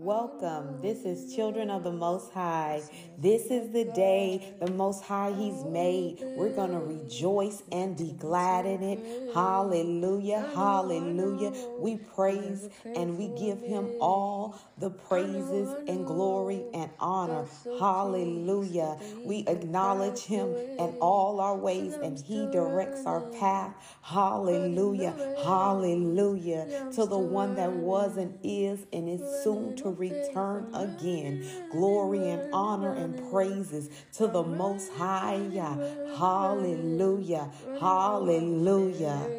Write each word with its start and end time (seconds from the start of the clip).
Welcome. 0.00 0.80
This 0.80 1.04
is 1.04 1.34
Children 1.34 1.70
of 1.70 1.82
the 1.82 1.90
Most 1.90 2.32
High. 2.32 2.82
This 3.18 3.46
is 3.46 3.72
the 3.72 3.82
day 3.82 4.54
the 4.60 4.70
Most 4.70 5.02
High 5.02 5.32
He's 5.32 5.64
made. 5.64 6.22
We're 6.36 6.54
going 6.54 6.70
to 6.70 6.78
rejoice 6.78 7.64
and 7.72 7.96
be 7.96 8.12
glad 8.12 8.64
in 8.64 8.84
it. 8.84 9.34
Hallelujah. 9.34 10.48
Hallelujah. 10.54 11.52
We 11.80 11.96
praise 11.96 12.68
and 12.84 13.18
we 13.18 13.26
give 13.40 13.60
Him 13.60 13.88
all 14.00 14.60
the 14.78 14.90
praises 14.90 15.74
and 15.88 16.06
glory 16.06 16.62
and 16.72 16.90
honor. 17.00 17.46
Hallelujah. 17.80 18.98
We 19.24 19.44
acknowledge 19.48 20.20
Him 20.20 20.54
in 20.78 20.94
all 21.00 21.40
our 21.40 21.56
ways 21.56 21.94
and 21.94 22.16
He 22.16 22.46
directs 22.52 23.04
our 23.04 23.22
path. 23.32 23.74
Hallelujah. 24.02 25.12
Hallelujah. 25.42 26.88
To 26.94 27.04
the 27.04 27.18
one 27.18 27.56
that 27.56 27.72
was 27.72 28.16
and 28.16 28.38
is 28.44 28.86
and 28.92 29.08
is 29.08 29.42
soon 29.42 29.74
to 29.74 29.87
return 29.90 30.68
again. 30.74 31.44
Glory 31.70 32.30
and 32.30 32.52
honor 32.52 32.94
and 32.94 33.30
praises 33.30 33.90
to 34.14 34.26
the 34.26 34.42
Most 34.42 34.92
High. 34.92 35.48
Hallelujah. 36.16 37.50
Hallelujah. 37.80 39.30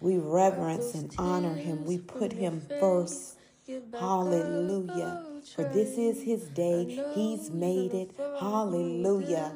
We 0.00 0.18
reverence 0.18 0.94
and 0.94 1.14
honor 1.18 1.54
him. 1.54 1.84
We 1.84 1.98
put 1.98 2.32
him 2.32 2.60
first. 2.80 3.38
Hallelujah. 3.98 5.24
For 5.54 5.64
this 5.64 5.96
is 5.96 6.22
his 6.22 6.42
day. 6.48 7.02
He's 7.14 7.50
made 7.50 7.94
it. 7.94 8.10
Hallelujah. 8.40 9.52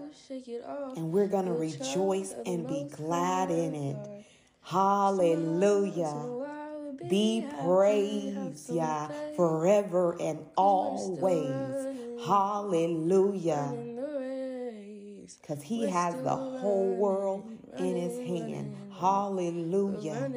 And 0.96 1.12
we're 1.12 1.26
going 1.26 1.46
to 1.46 1.52
rejoice 1.52 2.34
and 2.46 2.66
be 2.66 2.88
glad 2.90 3.50
in 3.50 3.74
it. 3.74 3.96
Hallelujah. 4.62 6.46
Be 7.08 7.46
praised, 7.62 8.70
Yah, 8.70 9.08
forever 9.36 10.16
and 10.20 10.44
always. 10.56 11.86
Hallelujah. 12.26 13.72
Because 15.40 15.62
he 15.62 15.88
has 15.88 16.14
the 16.22 16.34
whole 16.34 16.96
world 16.96 17.50
in 17.78 17.96
his 17.96 18.18
hand. 18.18 18.74
Hallelujah. 18.98 20.30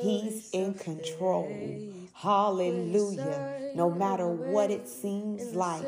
He's 0.00 0.50
in 0.52 0.74
control. 0.74 1.48
Hallelujah. 2.14 3.72
No 3.74 3.90
matter 3.90 4.28
what 4.28 4.70
it 4.70 4.88
seems 4.88 5.54
like, 5.54 5.84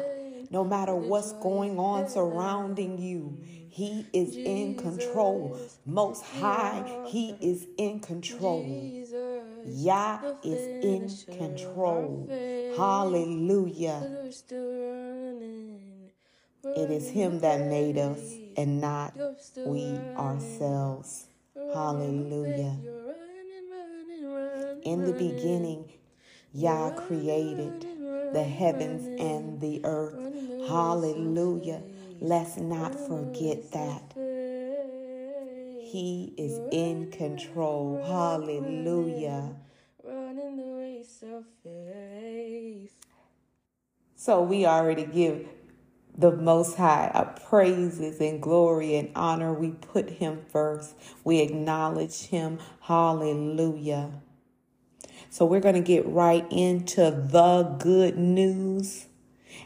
no 0.50 0.64
matter 0.64 0.94
what's 0.94 1.33
going 1.34 1.78
on 1.78 2.08
surrounding 2.08 2.98
you, 2.98 3.38
He 3.70 4.06
is 4.12 4.36
in 4.36 4.77
control. 4.77 5.58
Most 5.84 6.24
High, 6.24 7.05
He 7.06 7.36
is 7.41 7.66
in 7.77 8.00
control. 8.00 8.64
Yah 9.64 10.19
is 10.42 10.84
in 10.84 11.36
control. 11.36 12.28
Hallelujah. 12.77 14.24
It 16.64 16.91
is 16.91 17.11
Him 17.11 17.41
that 17.41 17.61
made 17.66 17.98
us 17.98 18.34
and 18.56 18.80
not 18.80 19.14
we 19.64 20.00
ourselves. 20.16 21.27
Hallelujah. 21.55 22.77
In 24.84 25.05
the 25.05 25.12
beginning, 25.12 25.92
Yah 26.52 26.91
created 26.91 27.86
the 28.33 28.42
heavens 28.42 29.06
and 29.20 29.61
the 29.61 29.80
earth. 29.84 30.16
Hallelujah. 30.69 31.83
Let's 32.20 32.56
not 32.56 32.94
forget 32.94 33.70
that. 33.72 34.12
He 35.80 36.34
is 36.36 36.61
in 36.72 37.11
control. 37.12 38.02
Hallelujah. 38.05 39.55
So 44.16 44.42
we 44.42 44.66
already 44.66 45.05
give 45.06 45.48
the 46.16 46.33
Most 46.33 46.77
High 46.77 47.11
our 47.14 47.27
praises 47.48 48.20
and 48.20 48.42
glory 48.42 48.96
and 48.96 49.11
honor. 49.14 49.55
We 49.55 49.70
put 49.70 50.11
Him 50.11 50.45
first. 50.50 50.96
We 51.23 51.39
acknowledge 51.39 52.27
Him. 52.27 52.58
Hallelujah. 52.80 54.11
So 55.30 55.46
we're 55.46 55.61
going 55.61 55.77
to 55.77 55.80
get 55.80 56.05
right 56.06 56.45
into 56.50 57.12
the 57.12 57.62
good 57.79 58.18
news. 58.18 59.06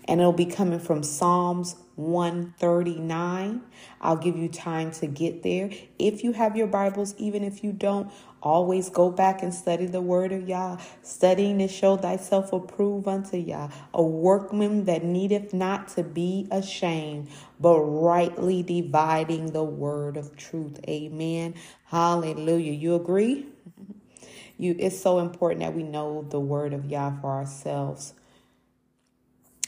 And 0.04 0.20
it'll 0.20 0.32
be 0.32 0.46
coming 0.46 0.80
from 0.80 1.02
Psalms 1.02 1.76
139. 1.97 3.62
I'll 4.00 4.16
give 4.16 4.36
you 4.36 4.48
time 4.48 4.91
to 4.92 5.06
get 5.06 5.42
there. 5.42 5.70
If 5.98 6.25
you 6.25 6.32
have 6.32 6.56
your 6.56 6.66
Bibles, 6.66 7.14
even 7.19 7.44
if 7.44 7.62
you 7.62 7.72
don't, 7.72 8.10
always 8.42 8.91
go 8.91 9.10
back 9.10 9.42
and 9.42 9.54
study 9.54 9.86
the 9.86 10.00
word 10.00 10.32
of 10.32 10.48
Yah, 10.48 10.78
studying 11.02 11.58
to 11.58 11.69
show 11.69 11.97
thyself 11.97 12.52
approved 12.52 13.06
unto 13.06 13.36
Yah, 13.36 13.69
a 13.94 14.02
workman 14.02 14.84
that 14.84 15.04
needeth 15.04 15.54
not 15.54 15.88
to 15.88 16.02
be 16.02 16.48
ashamed, 16.50 17.28
but 17.60 17.78
rightly 17.81 18.62
dividing 18.62 19.52
the 19.52 19.64
word 19.64 20.16
of 20.16 20.36
truth. 20.36 20.81
Amen. 20.88 21.54
Hallelujah. 21.84 22.72
You 22.72 22.94
agree? 22.97 23.47
You, 24.58 24.76
it's 24.78 24.98
so 24.98 25.19
important 25.19 25.60
that 25.60 25.75
we 25.75 25.82
know 25.82 26.26
the 26.28 26.41
word 26.41 26.72
of 26.72 26.86
Yah 26.86 27.20
for 27.20 27.31
ourselves. 27.31 28.14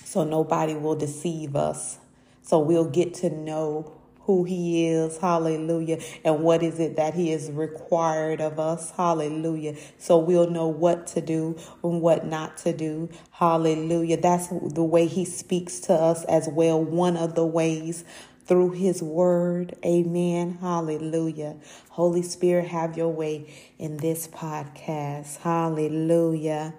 So 0.05 0.25
nobody 0.25 0.75
will 0.75 0.95
deceive 0.95 1.57
us. 1.57 1.99
So 2.45 2.61
we'll 2.61 2.91
get 2.91 3.15
to 3.17 3.31
know 3.31 3.93
who 4.23 4.45
he 4.45 4.87
is, 4.89 5.19
hallelujah, 5.19 6.01
and 6.25 6.43
what 6.43 6.63
is 6.63 6.81
it 6.81 6.97
that 6.97 7.15
he 7.15 7.33
is 7.33 7.51
required 7.51 8.41
of 8.41 8.61
us, 8.61 8.93
hallelujah. 8.93 9.77
So 9.99 10.19
we'll 10.19 10.51
know 10.51 10.69
what 10.69 11.09
to 11.09 11.23
do 11.23 11.59
and 11.83 12.03
what 12.03 12.27
not 12.27 12.59
to 12.59 12.75
do, 12.75 13.11
hallelujah. 13.33 14.19
That's 14.19 14.49
the 14.49 14.85
way 14.85 15.09
he 15.09 15.27
speaks 15.27 15.81
to 15.83 15.95
us 15.95 16.25
as 16.27 16.49
well, 16.49 16.83
one 16.85 17.17
of 17.19 17.35
the 17.35 17.47
ways 17.47 18.05
through 18.47 18.73
his 18.73 19.03
word. 19.03 19.75
Amen. 19.85 20.59
Hallelujah. 20.61 21.57
Holy 21.91 22.23
Spirit, 22.23 22.69
have 22.69 22.97
your 22.97 23.11
way 23.11 23.53
in 23.79 23.99
this 23.99 24.29
podcast. 24.29 25.39
Hallelujah. 25.39 26.75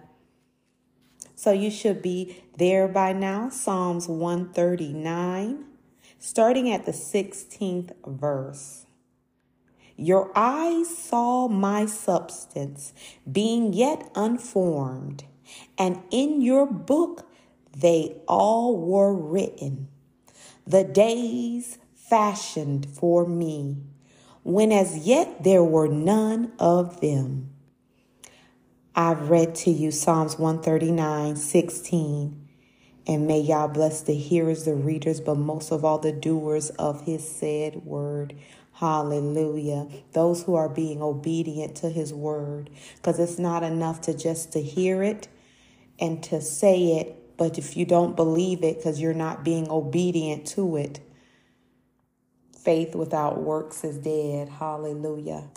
So 1.46 1.52
you 1.52 1.70
should 1.70 2.02
be 2.02 2.42
there 2.58 2.88
by 2.88 3.14
now. 3.14 3.50
Psalms 3.50 4.08
139, 4.08 5.64
starting 6.18 6.72
at 6.72 6.88
the 6.88 6.92
16th 6.92 7.92
verse. 8.04 8.88
Your 9.96 10.32
eyes 10.36 10.98
saw 10.98 11.48
my 11.48 11.86
substance 11.86 12.94
being 13.32 13.74
yet 13.74 14.10
unformed, 14.16 15.26
and 15.78 16.02
in 16.10 16.42
your 16.42 16.66
book 16.66 17.30
they 17.78 18.16
all 18.28 18.76
were 18.76 19.14
written 19.14 19.90
the 20.66 20.84
days 20.84 21.78
fashioned 21.94 22.88
for 22.88 23.28
me, 23.28 23.84
when 24.42 24.72
as 24.72 25.06
yet 25.06 25.44
there 25.44 25.64
were 25.64 25.88
none 25.88 26.54
of 26.58 27.02
them. 27.02 27.55
I've 28.96 29.30
read 29.30 29.56
to 29.56 29.72
you 29.72 29.92
Psalms 29.92 30.40
139, 30.40 31.36
16. 31.36 32.48
And 33.08 33.28
may 33.28 33.40
Yah 33.40 33.68
bless 33.68 34.02
the 34.02 34.16
hearers, 34.16 34.66
the 34.66 34.74
readers, 34.74 35.22
but 35.22 35.36
most 35.36 35.72
of 35.72 35.86
all 35.86 36.00
the 36.00 36.12
doers 36.12 36.70
of 36.72 37.02
his 37.02 37.28
said 37.28 37.86
word. 37.86 38.36
Hallelujah. 38.74 39.88
Those 40.14 40.44
who 40.44 40.56
are 40.56 40.70
being 40.70 41.02
obedient 41.02 41.76
to 41.78 41.90
his 41.90 42.14
word. 42.14 42.70
Because 42.96 43.20
it's 43.20 43.38
not 43.38 43.64
enough 43.64 44.02
to 44.02 44.14
just 44.16 44.54
to 44.54 44.62
hear 44.62 45.04
it 45.04 45.28
and 46.00 46.24
to 46.24 46.42
say 46.42 46.98
it 46.98 47.22
but 47.38 47.58
if 47.58 47.76
you 47.76 47.86
don't 47.86 48.16
believe 48.16 48.64
it 48.64 48.78
because 48.78 49.02
you're 49.02 49.14
not 49.14 49.44
being 49.44 49.70
obedient 49.70 50.48
to 50.48 50.78
it, 50.78 51.00
faith 52.58 52.96
without 52.96 53.42
works 53.42 53.84
is 53.84 53.98
dead. 53.98 54.50
Hallelujah. 54.50 55.50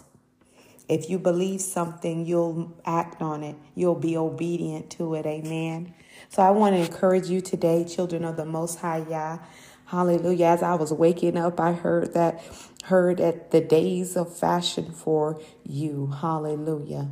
If 0.88 1.10
you 1.10 1.18
believe 1.18 1.60
something, 1.60 2.24
you'll 2.24 2.74
act 2.84 3.20
on 3.20 3.42
it. 3.42 3.56
You'll 3.74 3.94
be 3.94 4.16
obedient 4.16 4.90
to 4.92 5.14
it. 5.14 5.26
Amen. 5.26 5.94
So 6.30 6.42
I 6.42 6.50
want 6.50 6.74
to 6.74 6.80
encourage 6.80 7.28
you 7.28 7.40
today, 7.40 7.84
children 7.84 8.24
of 8.24 8.36
the 8.36 8.44
Most 8.44 8.80
High 8.80 9.04
Yah. 9.08 9.38
Hallelujah. 9.86 10.46
As 10.46 10.62
I 10.62 10.74
was 10.74 10.92
waking 10.92 11.36
up, 11.36 11.60
I 11.60 11.72
heard 11.72 12.14
that, 12.14 12.42
heard 12.84 13.20
at 13.20 13.50
the 13.50 13.60
days 13.60 14.16
of 14.16 14.36
fashion 14.36 14.92
for 14.92 15.40
you. 15.64 16.12
Hallelujah. 16.20 17.10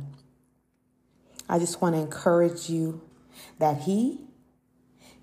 I 1.49 1.59
just 1.59 1.81
want 1.81 1.95
to 1.95 2.01
encourage 2.01 2.69
you 2.69 3.01
that 3.59 3.81
He 3.81 4.27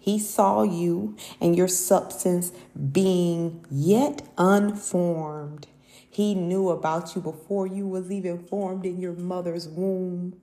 he 0.04 0.18
saw 0.18 0.64
you 0.64 1.16
and 1.40 1.56
your 1.56 1.66
substance 1.66 2.52
being 2.92 3.64
yet 3.70 4.20
unformed. 4.36 5.66
He 6.14 6.34
knew 6.34 6.70
about 6.70 7.14
you 7.14 7.20
before 7.20 7.66
you 7.66 7.86
was 7.88 8.10
even 8.10 8.44
formed 8.46 8.86
in 8.86 9.00
your 9.00 9.14
mother's 9.14 9.68
womb. 9.68 10.40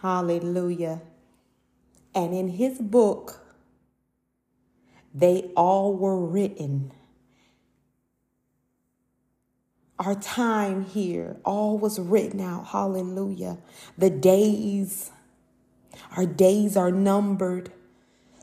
Hallelujah. 0.00 1.00
And 2.14 2.34
in 2.34 2.48
his 2.48 2.78
book, 2.78 3.40
they 5.14 5.50
all 5.56 5.94
were 5.94 6.18
written. 6.18 6.92
Our 9.98 10.14
time 10.14 10.84
here, 10.84 11.38
all 11.44 11.78
was 11.78 11.98
written 11.98 12.40
out. 12.40 12.68
Hallelujah. 12.68 13.58
The 13.98 14.10
days 14.10 15.10
Our 16.16 16.26
days 16.26 16.76
are 16.76 16.90
numbered. 16.90 17.72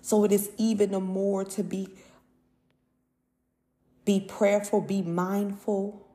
So 0.02 0.24
it 0.24 0.32
is 0.32 0.52
even 0.58 0.92
the 0.92 1.00
more 1.00 1.44
to 1.46 1.64
be 1.64 1.90
be 4.08 4.22
prayerful, 4.22 4.80
be 4.80 5.02
mindful, 5.02 6.08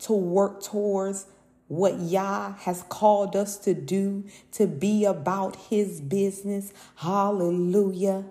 to 0.00 0.12
work 0.12 0.60
towards 0.60 1.26
what 1.68 2.00
Yah 2.00 2.54
has 2.54 2.82
called 2.88 3.36
us 3.36 3.56
to 3.58 3.72
do, 3.72 4.24
to 4.50 4.66
be 4.66 5.04
about 5.04 5.54
His 5.70 6.00
business. 6.00 6.72
Hallelujah. 6.96 8.24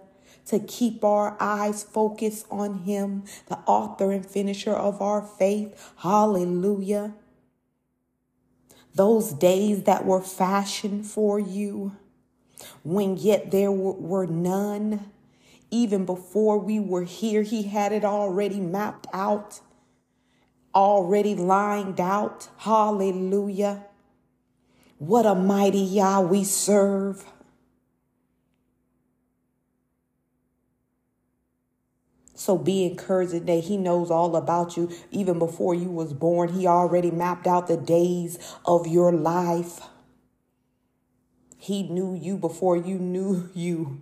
To 0.47 0.59
keep 0.59 1.05
our 1.05 1.37
eyes 1.39 1.83
focused 1.83 2.45
on 2.51 2.79
Him, 2.79 3.23
the 3.47 3.59
author 3.59 4.11
and 4.11 4.25
finisher 4.25 4.73
of 4.73 5.01
our 5.01 5.21
faith. 5.21 5.93
Hallelujah. 5.99 7.13
Those 8.93 9.31
days 9.31 9.83
that 9.83 10.05
were 10.05 10.21
fashioned 10.21 11.05
for 11.05 11.39
you, 11.39 11.95
when 12.83 13.15
yet 13.15 13.51
there 13.51 13.71
were 13.71 14.27
none 14.27 15.11
even 15.71 16.05
before 16.05 16.59
we 16.59 16.79
were 16.79 17.03
here, 17.03 17.41
He 17.41 17.63
had 17.63 17.93
it 17.93 18.03
already 18.03 18.59
mapped 18.59 19.07
out, 19.13 19.61
already 20.75 21.33
lined 21.33 21.99
out. 21.99 22.49
Hallelujah. 22.57 23.85
What 24.97 25.25
a 25.25 25.33
mighty 25.33 25.79
Yah 25.79 26.19
we 26.21 26.43
serve. 26.43 27.25
So 32.41 32.57
be 32.57 32.85
encouraged 32.85 33.31
today. 33.31 33.59
He 33.59 33.77
knows 33.77 34.09
all 34.09 34.35
about 34.35 34.75
you. 34.75 34.91
Even 35.11 35.37
before 35.37 35.75
you 35.75 35.89
was 35.89 36.11
born, 36.11 36.49
he 36.53 36.65
already 36.65 37.11
mapped 37.11 37.45
out 37.45 37.67
the 37.67 37.77
days 37.77 38.39
of 38.65 38.87
your 38.87 39.11
life. 39.11 39.79
He 41.57 41.83
knew 41.83 42.15
you 42.15 42.37
before 42.37 42.75
you 42.75 42.97
knew 42.97 43.49
you. 43.53 44.01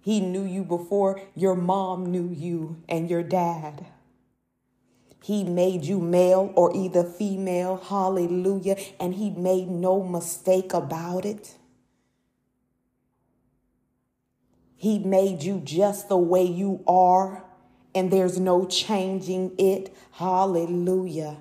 He 0.00 0.20
knew 0.20 0.44
you 0.44 0.64
before 0.64 1.20
your 1.34 1.54
mom 1.54 2.06
knew 2.06 2.28
you 2.28 2.82
and 2.88 3.10
your 3.10 3.22
dad. 3.22 3.86
He 5.22 5.44
made 5.44 5.84
you 5.84 6.00
male 6.00 6.52
or 6.54 6.74
either 6.74 7.04
female, 7.04 7.76
hallelujah, 7.76 8.76
and 9.00 9.14
he 9.14 9.30
made 9.30 9.68
no 9.68 10.02
mistake 10.02 10.72
about 10.72 11.24
it. 11.24 11.56
He 14.76 15.00
made 15.00 15.42
you 15.42 15.60
just 15.64 16.08
the 16.08 16.16
way 16.16 16.44
you 16.44 16.84
are, 16.86 17.44
and 17.94 18.12
there's 18.12 18.38
no 18.38 18.64
changing 18.64 19.56
it, 19.58 19.94
hallelujah. 20.12 21.38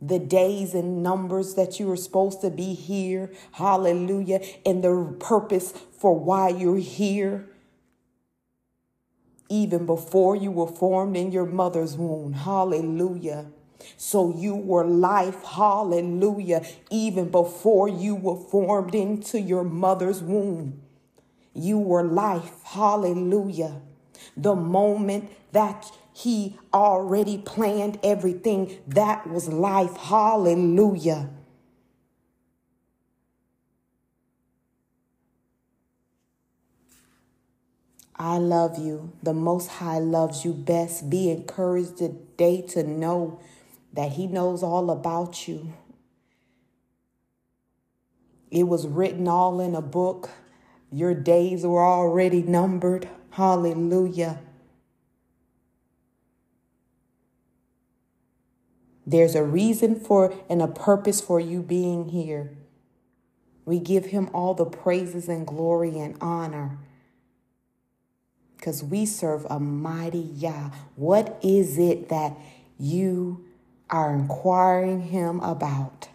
The 0.00 0.18
days 0.18 0.74
and 0.74 1.02
numbers 1.02 1.54
that 1.54 1.78
you 1.78 1.90
are 1.90 1.96
supposed 1.96 2.40
to 2.40 2.50
be 2.50 2.74
here. 2.74 3.30
Hallelujah. 3.52 4.40
And 4.64 4.82
the 4.82 5.16
purpose 5.18 5.72
for 5.98 6.18
why 6.18 6.48
you're 6.48 6.78
here. 6.78 7.46
Even 9.48 9.84
before 9.84 10.36
you 10.36 10.50
were 10.50 10.66
formed 10.66 11.16
in 11.16 11.32
your 11.32 11.46
mother's 11.46 11.96
womb. 11.96 12.32
Hallelujah. 12.32 13.46
So 13.96 14.34
you 14.36 14.54
were 14.54 14.84
life. 14.84 15.44
Hallelujah. 15.44 16.64
Even 16.90 17.30
before 17.30 17.88
you 17.88 18.14
were 18.14 18.36
formed 18.36 18.94
into 18.94 19.40
your 19.40 19.64
mother's 19.64 20.22
womb. 20.22 20.80
You 21.52 21.78
were 21.78 22.04
life. 22.04 22.62
Hallelujah. 22.64 23.80
The 24.36 24.54
moment 24.54 25.30
that 25.52 25.90
he 26.12 26.58
already 26.72 27.38
planned 27.38 27.98
everything. 28.02 28.78
That 28.86 29.28
was 29.28 29.48
life. 29.48 29.96
Hallelujah. 29.96 31.30
I 38.16 38.36
love 38.36 38.78
you. 38.78 39.12
The 39.22 39.32
Most 39.32 39.68
High 39.68 39.98
loves 39.98 40.44
you 40.44 40.52
best. 40.52 41.08
Be 41.08 41.30
encouraged 41.30 41.96
today 41.96 42.60
to 42.68 42.82
know 42.82 43.40
that 43.94 44.12
He 44.12 44.26
knows 44.26 44.62
all 44.62 44.90
about 44.90 45.48
you. 45.48 45.72
It 48.50 48.64
was 48.64 48.86
written 48.86 49.26
all 49.26 49.60
in 49.60 49.74
a 49.74 49.80
book. 49.80 50.28
Your 50.92 51.14
days 51.14 51.64
were 51.64 51.84
already 51.84 52.42
numbered. 52.42 53.08
Hallelujah. 53.30 54.40
There's 59.10 59.34
a 59.34 59.42
reason 59.42 59.96
for 59.96 60.32
and 60.48 60.62
a 60.62 60.68
purpose 60.68 61.20
for 61.20 61.40
you 61.40 61.62
being 61.62 62.10
here. 62.10 62.56
We 63.64 63.80
give 63.80 64.06
him 64.06 64.30
all 64.32 64.54
the 64.54 64.64
praises 64.64 65.28
and 65.28 65.44
glory 65.44 65.98
and 65.98 66.16
honor 66.20 66.78
because 68.56 68.84
we 68.84 69.04
serve 69.06 69.44
a 69.50 69.58
mighty 69.58 70.20
Yah. 70.20 70.70
What 70.94 71.40
is 71.42 71.76
it 71.76 72.08
that 72.10 72.36
you 72.78 73.44
are 73.88 74.14
inquiring 74.14 75.02
him 75.02 75.40
about? 75.40 76.08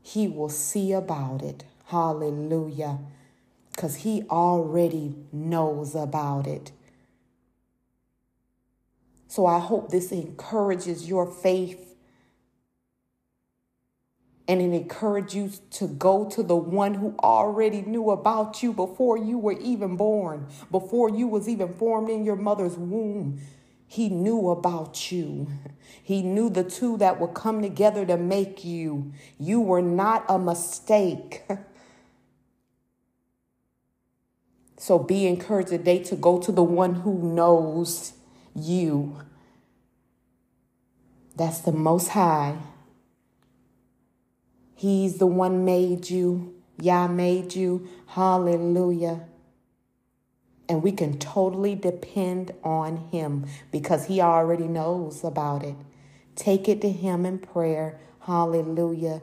He 0.00 0.26
will 0.26 0.48
see 0.48 0.92
about 0.92 1.42
it. 1.42 1.64
Hallelujah. 1.88 3.00
Because 3.70 3.96
he 3.96 4.22
already 4.30 5.14
knows 5.30 5.94
about 5.94 6.46
it. 6.46 6.72
So 9.32 9.46
I 9.46 9.60
hope 9.60 9.90
this 9.90 10.12
encourages 10.12 11.08
your 11.08 11.24
faith 11.24 11.94
and 14.46 14.60
it 14.60 14.74
encourages 14.74 15.34
you 15.34 15.50
to 15.70 15.86
go 15.86 16.28
to 16.28 16.42
the 16.42 16.54
one 16.54 16.92
who 16.92 17.14
already 17.18 17.80
knew 17.80 18.10
about 18.10 18.62
you 18.62 18.74
before 18.74 19.16
you 19.16 19.38
were 19.38 19.58
even 19.58 19.96
born, 19.96 20.48
before 20.70 21.08
you 21.08 21.28
was 21.28 21.48
even 21.48 21.72
formed 21.72 22.10
in 22.10 22.26
your 22.26 22.36
mother's 22.36 22.76
womb. 22.76 23.40
He 23.86 24.10
knew 24.10 24.50
about 24.50 25.10
you. 25.10 25.48
He 26.02 26.20
knew 26.20 26.50
the 26.50 26.64
two 26.64 26.98
that 26.98 27.18
would 27.18 27.32
come 27.32 27.62
together 27.62 28.04
to 28.04 28.18
make 28.18 28.66
you. 28.66 29.14
You 29.38 29.62
were 29.62 29.80
not 29.80 30.26
a 30.28 30.38
mistake. 30.38 31.44
So 34.78 34.98
be 34.98 35.28
encouraged 35.28 35.68
today 35.68 36.02
to 36.02 36.16
go 36.16 36.40
to 36.40 36.50
the 36.50 36.64
one 36.64 36.96
who 36.96 37.32
knows 37.34 38.14
you. 38.54 39.16
That's 41.36 41.60
the 41.60 41.72
Most 41.72 42.08
High. 42.08 42.58
He's 44.74 45.18
the 45.18 45.26
one 45.26 45.64
made 45.64 46.10
you. 46.10 46.54
Yah 46.80 47.08
made 47.08 47.54
you. 47.54 47.88
Hallelujah. 48.06 49.28
And 50.68 50.82
we 50.82 50.92
can 50.92 51.18
totally 51.18 51.74
depend 51.74 52.52
on 52.62 53.08
Him 53.12 53.46
because 53.70 54.06
He 54.06 54.20
already 54.20 54.66
knows 54.68 55.24
about 55.24 55.62
it. 55.62 55.76
Take 56.34 56.68
it 56.68 56.80
to 56.82 56.90
Him 56.90 57.24
in 57.24 57.38
prayer. 57.38 58.00
Hallelujah. 58.20 59.22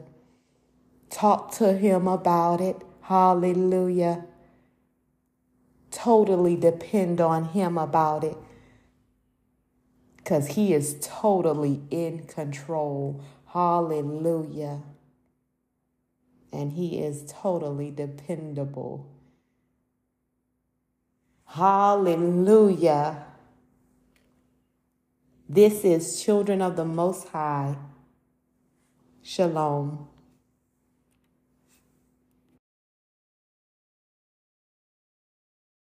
Talk 1.10 1.52
to 1.56 1.76
Him 1.76 2.08
about 2.08 2.60
it. 2.60 2.76
Hallelujah. 3.02 4.24
Totally 5.90 6.56
depend 6.56 7.20
on 7.20 7.46
Him 7.46 7.76
about 7.76 8.24
it 8.24 8.36
because 10.30 10.46
he 10.46 10.72
is 10.72 10.96
totally 11.02 11.82
in 11.90 12.24
control. 12.28 13.20
Hallelujah. 13.46 14.80
And 16.52 16.70
he 16.70 17.00
is 17.00 17.24
totally 17.26 17.90
dependable. 17.90 19.10
Hallelujah. 21.46 23.24
This 25.48 25.84
is 25.84 26.22
Children 26.22 26.62
of 26.62 26.76
the 26.76 26.84
Most 26.84 27.26
High. 27.30 27.74
Shalom. 29.22 30.06